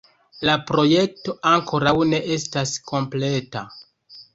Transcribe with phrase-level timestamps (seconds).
[0.49, 3.69] La projekto ankoraŭ ne estas kompleta.